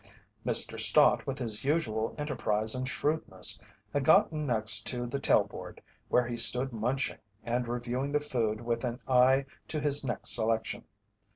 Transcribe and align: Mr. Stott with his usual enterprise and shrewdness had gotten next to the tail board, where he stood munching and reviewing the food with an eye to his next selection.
Mr. 0.43 0.79
Stott 0.79 1.27
with 1.27 1.37
his 1.37 1.63
usual 1.63 2.15
enterprise 2.17 2.73
and 2.73 2.89
shrewdness 2.89 3.59
had 3.93 4.03
gotten 4.03 4.47
next 4.47 4.87
to 4.87 5.05
the 5.05 5.19
tail 5.19 5.43
board, 5.43 5.79
where 6.09 6.25
he 6.25 6.35
stood 6.35 6.73
munching 6.73 7.19
and 7.43 7.67
reviewing 7.67 8.11
the 8.11 8.19
food 8.19 8.61
with 8.61 8.83
an 8.83 8.99
eye 9.07 9.45
to 9.67 9.79
his 9.79 10.03
next 10.03 10.31
selection. 10.33 10.85